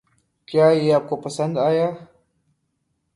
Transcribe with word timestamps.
کیا 0.47 0.69
یہ 0.69 0.93
آپ 0.93 1.09
کو 1.09 1.15
پَسند 1.15 1.57
آیا؟ 1.57 1.89